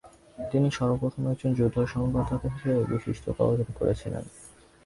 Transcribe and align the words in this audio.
তিনি 0.51 0.67
সর্বপ্রথম 0.77 1.23
একজন 1.27 1.51
যুদ্ধ 1.53 1.77
সংবাদদাতা 1.93 2.47
হিসাবে 2.53 2.81
বিশিষ্টতা 2.91 3.41
অর্জন 3.43 3.69
করেছিলেন। 3.79 4.23